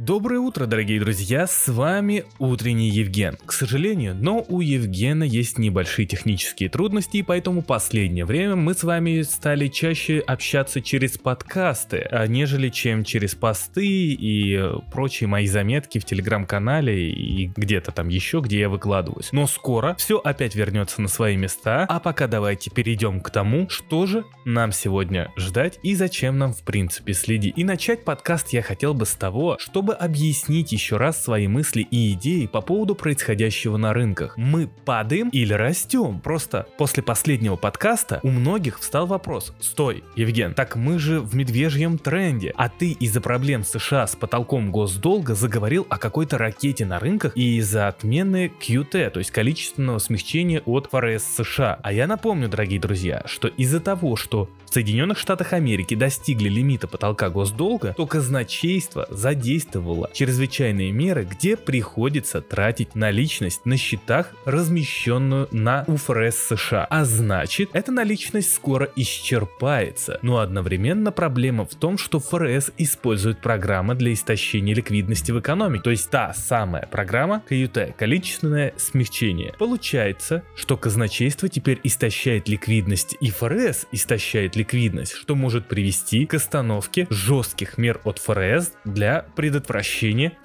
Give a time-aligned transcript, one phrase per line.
[0.00, 3.36] Доброе утро, дорогие друзья, с вами утренний Евген.
[3.44, 8.82] К сожалению, но у Евгена есть небольшие технические трудности, и поэтому последнее время мы с
[8.82, 14.58] вами стали чаще общаться через подкасты, а нежели чем через посты и
[14.90, 19.28] прочие мои заметки в телеграм-канале и где-то там еще, где я выкладываюсь.
[19.32, 24.06] Но скоро все опять вернется на свои места, а пока давайте перейдем к тому, что
[24.06, 27.58] же нам сегодня ждать и зачем нам в принципе следить.
[27.58, 31.82] И начать подкаст я хотел бы с того, чтобы чтобы объяснить еще раз свои мысли
[31.82, 34.36] и идеи по поводу происходящего на рынках.
[34.36, 36.20] Мы падаем или растем?
[36.20, 39.52] Просто после последнего подкаста у многих встал вопрос.
[39.60, 44.70] Стой, Евген, так мы же в медвежьем тренде, а ты из-за проблем США с потолком
[44.70, 50.62] госдолга заговорил о какой-то ракете на рынках и из-за отмены QT, то есть количественного смягчения
[50.66, 51.80] от ФРС США.
[51.82, 56.86] А я напомню, дорогие друзья, что из-за того, что в Соединенных Штатах Америки достигли лимита
[56.86, 59.79] потолка госдолга, то казначейство задействовало
[60.12, 66.86] чрезвычайные меры, где приходится тратить наличность на счетах, размещенную на УФРС США.
[66.90, 70.18] А значит, эта наличность скоро исчерпается.
[70.22, 75.84] Но одновременно проблема в том, что ФРС использует программы для истощения ликвидности в экономике.
[75.84, 79.54] То есть та самая программа КЮТ, количественное смягчение.
[79.58, 87.06] Получается, что казначейство теперь истощает ликвидность и ФРС истощает ликвидность, что может привести к остановке
[87.10, 89.59] жестких мер от ФРС для предотвращения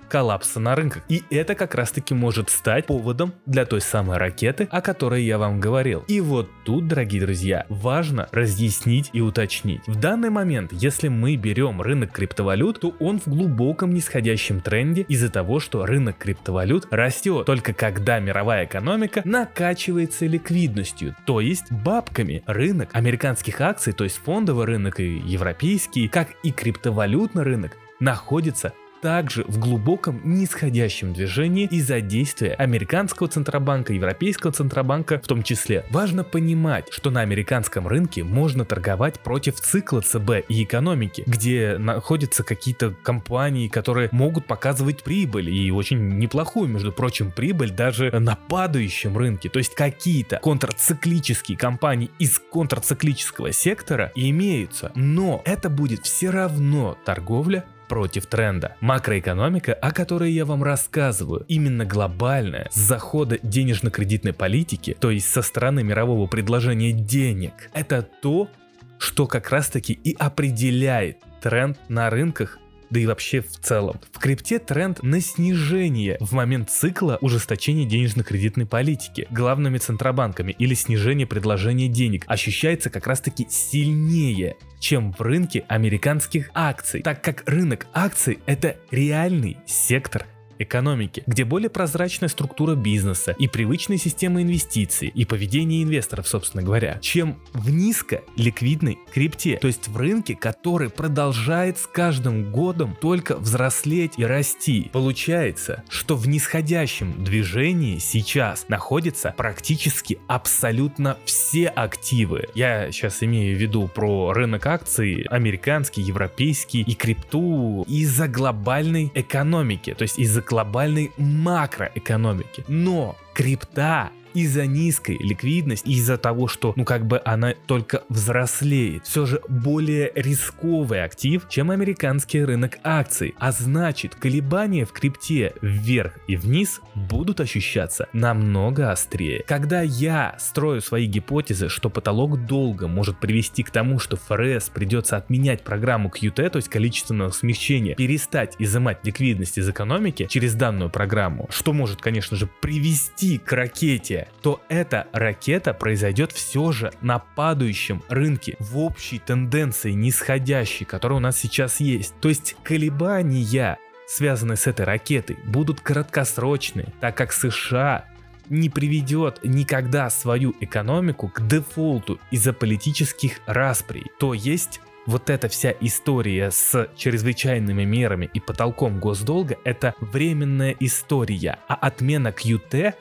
[0.08, 1.04] коллапса на рынках.
[1.10, 5.38] И это как раз таки может стать поводом для той самой ракеты, о которой я
[5.38, 6.04] вам говорил.
[6.08, 9.82] И вот тут, дорогие друзья, важно разъяснить и уточнить.
[9.88, 15.30] В данный момент, если мы берем рынок криптовалют, то он в глубоком нисходящем тренде из-за
[15.30, 22.44] того, что рынок криптовалют растет только когда мировая экономика накачивается ликвидностью, то есть бабками.
[22.46, 28.74] Рынок американских акций, то есть фондовый рынок и европейский, как и криптовалютный рынок, находится
[29.06, 35.86] также в глубоком нисходящем движении из-за действия американского центробанка, европейского центробанка в том числе.
[35.92, 42.44] Важно понимать, что на американском рынке можно торговать против цикла ЦБ и экономики, где находятся
[42.44, 49.16] какие-то компании, которые могут показывать прибыль и очень неплохую, между прочим, прибыль даже на падающем
[49.16, 49.50] рынке.
[49.50, 57.66] То есть какие-то контрциклические компании из контрциклического сектора имеются, но это будет все равно торговля
[57.88, 58.76] против тренда.
[58.82, 65.42] Макроэкономика, о которой я вам рассказываю, именно глобальная, с захода денежно-кредитной политики, то есть со
[65.42, 68.50] стороны мирового предложения денег, это то,
[68.98, 72.60] что как раз таки и определяет тренд на рынках
[72.96, 74.00] да и вообще в целом.
[74.14, 81.28] В крипте тренд на снижение в момент цикла ужесточения денежно-кредитной политики главными центробанками или снижение
[81.28, 87.88] предложения денег ощущается как раз таки сильнее, чем в рынке американских акций, так как рынок
[87.94, 90.26] акций это реальный сектор
[90.60, 97.00] экономики, где более прозрачная структура бизнеса и привычная система инвестиций и поведение инвесторов, собственно говоря,
[97.02, 103.38] чем в низко ликвидной крипте, то есть в рынке, который продолжает с каждым годом только
[103.38, 104.90] взрослеть и расти.
[104.92, 112.48] Получается, что в нисходящем движении сейчас находятся практически абсолютно все активы.
[112.56, 119.94] Я сейчас имею в виду про рынок акций, американский, европейский и крипту из-за глобальной экономики,
[119.94, 122.64] то есть из-за глобальной макроэкономики.
[122.68, 129.26] Но крипта из-за низкой ликвидности, из-за того, что, ну, как бы она только взрослеет, все
[129.26, 133.34] же более рисковый актив, чем американский рынок акций.
[133.40, 139.44] А значит, колебания в крипте вверх и вниз будут ощущаться намного острее.
[139.48, 145.18] Когда я строю свои гипотезы, что потолок долга может привести к тому, что ФРС придется
[145.18, 151.48] отменять программу QT, то есть количественного смягчения, перестать изымать ликвидность из экономики через данную программу,
[151.50, 158.04] что может, конечно же, привести к ракете то эта ракета произойдет все же на падающем
[158.10, 162.14] рынке в общей тенденции нисходящей, которая у нас сейчас есть.
[162.22, 163.78] То есть колебания,
[164.08, 168.06] связанные с этой ракетой, будут краткосрочные, так как США
[168.50, 174.06] не приведет никогда свою экономику к дефолту из-за политических расприй.
[174.20, 181.60] То есть вот эта вся история с чрезвычайными мерами и потолком госдолга это временная история,
[181.68, 182.94] а отмена QT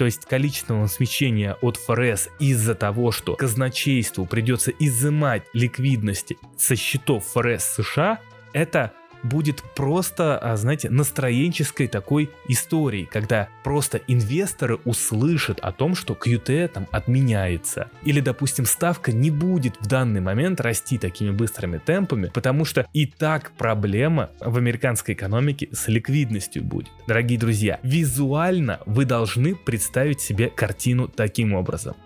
[0.00, 7.26] то есть количественного смещения от ФРС из-за того, что казначейству придется изымать ликвидности со счетов
[7.34, 8.18] ФРС США,
[8.54, 16.14] это будет просто, а, знаете, настроенческой такой историей, когда просто инвесторы услышат о том, что
[16.14, 17.90] QT там отменяется.
[18.02, 23.06] Или, допустим, ставка не будет в данный момент расти такими быстрыми темпами, потому что и
[23.06, 26.90] так проблема в американской экономике с ликвидностью будет.
[27.06, 31.96] Дорогие друзья, визуально вы должны представить себе картину таким образом.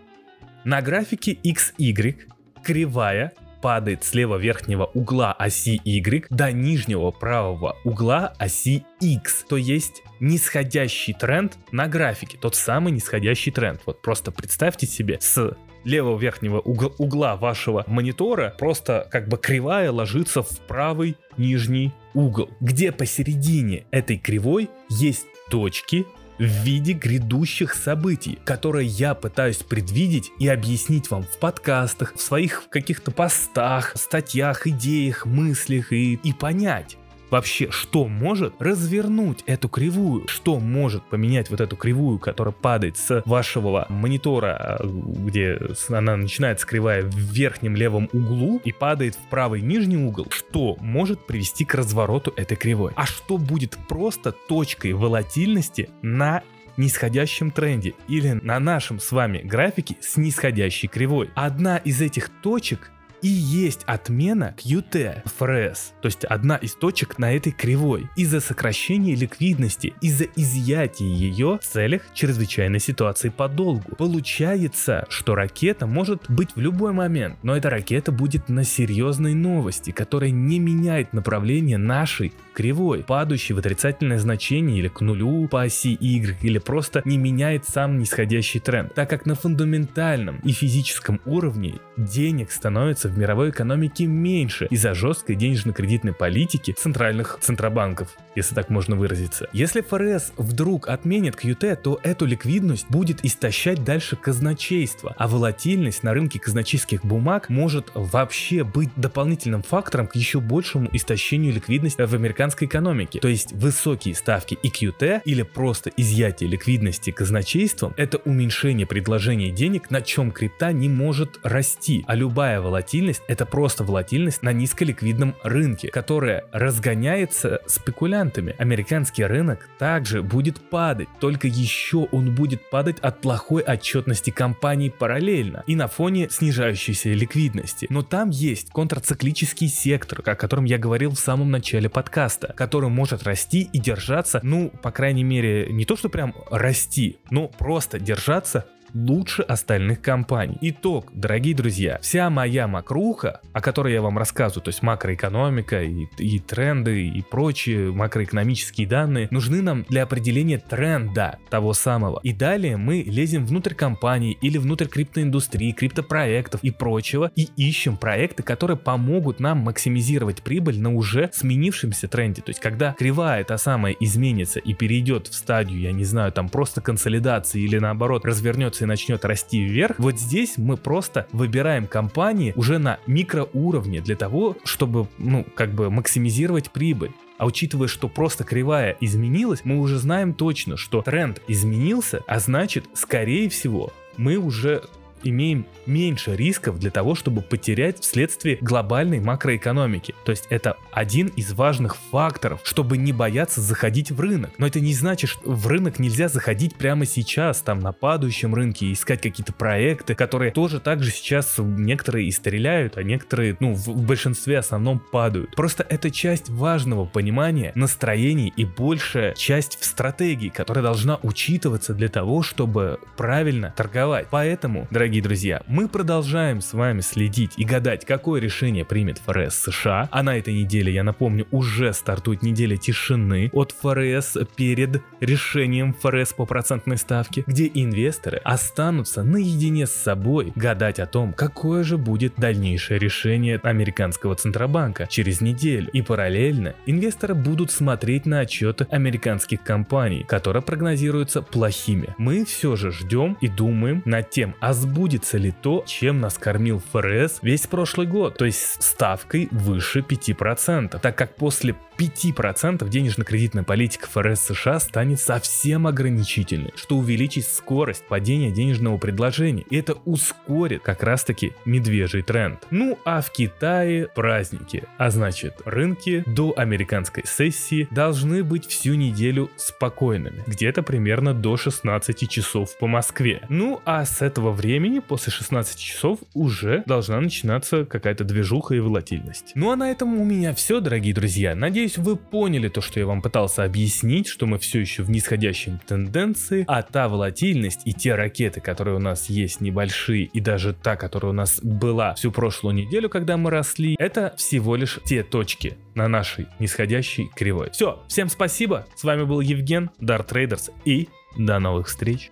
[0.65, 2.17] На графике XY
[2.63, 3.33] кривая
[3.65, 9.47] падает с левого верхнего угла оси Y до нижнего правого угла оси X.
[9.49, 13.81] То есть нисходящий тренд на графике, тот самый нисходящий тренд.
[13.87, 19.91] Вот просто представьте себе с левого верхнего угла, угла вашего монитора просто как бы кривая
[19.91, 26.05] ложится в правый нижний угол, где посередине этой кривой есть точки,
[26.39, 32.69] в виде грядущих событий, которые я пытаюсь предвидеть и объяснить вам в подкастах, в своих
[32.71, 36.97] каких-то постах, статьях, идеях, мыслях и, и понять
[37.35, 43.25] вообще, что может развернуть эту кривую, что может поменять вот эту кривую, которая падает с
[43.27, 45.59] вашего монитора, где
[45.89, 51.27] она начинается кривая в верхнем левом углу и падает в правый нижний угол, что может
[51.27, 52.93] привести к развороту этой кривой.
[52.95, 56.45] А что будет просто точкой волатильности на
[56.77, 61.31] нисходящем тренде или на нашем с вами графике с нисходящей кривой.
[61.35, 62.93] Одна из этих точек
[63.23, 69.15] и есть отмена QT FRS, то есть одна из точек на этой кривой, из-за сокращения
[69.15, 73.97] ликвидности, из-за изъятия ее в целях чрезвычайной ситуации по долгу.
[73.97, 79.91] Получается, что ракета может быть в любой момент, но эта ракета будет на серьезной новости,
[79.91, 85.97] которая не меняет направление нашей кривой, падающей в отрицательное значение или к нулю по оси
[86.01, 91.81] Y, или просто не меняет сам нисходящий тренд, так как на фундаментальном и физическом уровне
[91.97, 98.97] денег становится в мировой экономике меньше из-за жесткой денежно-кредитной политики центральных центробанков, если так можно
[98.97, 99.49] выразиться.
[99.53, 106.15] Если ФРС вдруг отменит QT, то эту ликвидность будет истощать дальше казначейство, а волатильность на
[106.15, 112.05] рынке казначейских бумаг может вообще быть дополнительным фактором к еще большему истощению ликвидности в
[112.45, 113.21] американской экономике.
[113.21, 119.91] То есть высокие ставки и QT или просто изъятие ликвидности казначейством это уменьшение предложения денег,
[119.91, 125.89] на чем крипта не может расти, а любая волатильность— это просто волатильность на низколиквидном рынке,
[125.89, 128.55] которая разгоняется спекулянтами.
[128.59, 135.65] Американский рынок также будет падать, только еще он будет падать от плохой отчетности компаний параллельно
[135.67, 137.87] и на фоне снижающейся ликвидности.
[137.89, 143.23] Но там есть контрциклический сектор, о котором я говорил в самом начале подкаста, который может
[143.23, 148.67] расти и держаться, ну, по крайней мере, не то что прям расти, но просто держаться
[148.95, 150.57] лучше остальных компаний.
[150.61, 156.07] Итог, дорогие друзья, вся моя макруха, о которой я вам рассказываю, то есть макроэкономика и,
[156.19, 162.21] и тренды и прочие макроэкономические данные, нужны нам для определения тренда того самого.
[162.23, 168.43] И далее мы лезем внутрь компании или внутрь криптоиндустрии, криптопроектов и прочего и ищем проекты,
[168.43, 172.43] которые помогут нам максимизировать прибыль на уже сменившемся тренде.
[172.43, 176.49] То есть когда кривая та самая изменится и перейдет в стадию, я не знаю, там
[176.49, 182.53] просто консолидации или наоборот развернется и начнет расти вверх, вот здесь мы просто выбираем компании
[182.57, 187.11] уже на микроуровне для того, чтобы, ну, как бы максимизировать прибыль.
[187.37, 192.85] А учитывая, что просто кривая изменилась, мы уже знаем точно, что тренд изменился, а значит,
[192.95, 194.85] скорее всего, мы уже
[195.25, 200.15] имеем меньше рисков для того, чтобы потерять вследствие глобальной макроэкономики.
[200.25, 204.51] То есть это один из важных факторов, чтобы не бояться заходить в рынок.
[204.59, 208.93] Но это не значит, что в рынок нельзя заходить прямо сейчас, там на падающем рынке,
[208.93, 214.07] искать какие-то проекты, которые тоже также сейчас некоторые и стреляют, а некоторые, ну, в, в
[214.07, 215.55] большинстве основном падают.
[215.55, 222.09] Просто это часть важного понимания настроений и большая часть в стратегии, которая должна учитываться для
[222.09, 224.29] того, чтобы правильно торговать.
[224.31, 229.55] Поэтому, дорогие дорогие друзья, мы продолжаем с вами следить и гадать, какое решение примет ФРС
[229.55, 230.09] США.
[230.11, 236.33] А на этой неделе, я напомню, уже стартует неделя тишины от ФРС перед решением ФРС
[236.33, 242.35] по процентной ставке, где инвесторы останутся наедине с собой гадать о том, какое же будет
[242.37, 245.91] дальнейшее решение американского Центробанка через неделю.
[245.93, 252.15] И параллельно инвесторы будут смотреть на отчеты американских компаний, которые прогнозируются плохими.
[252.19, 256.39] Мы все же ждем и думаем над тем, а сбудется сбудется ли то, чем нас
[256.39, 263.65] кормил ФРС весь прошлый год, то есть ставкой выше 5%, так как после 5% денежно-кредитная
[263.65, 269.65] политика ФРС США станет совсем ограничительной, что увеличит скорость падения денежного предложения.
[269.71, 272.67] И это ускорит как раз-таки медвежий тренд.
[272.71, 279.51] Ну а в Китае праздники, а значит рынки до американской сессии должны быть всю неделю
[279.57, 283.43] спокойными, где-то примерно до 16 часов по Москве.
[283.49, 289.53] Ну а с этого времени, после 16 часов, уже должна начинаться какая-то движуха и волатильность.
[289.55, 291.55] Ну а на этом у меня все, дорогие друзья.
[291.55, 295.73] Надеюсь, вы поняли то, что я вам пытался объяснить, что мы все еще в нисходящей
[295.87, 300.97] тенденции, а та волатильность и те ракеты, которые у нас есть небольшие, и даже та,
[300.97, 305.77] которая у нас была всю прошлую неделю, когда мы росли, это всего лишь те точки
[305.95, 307.71] на нашей нисходящей кривой.
[307.71, 312.31] Все, всем спасибо, с вами был Евген, Dart Traders и до новых встреч.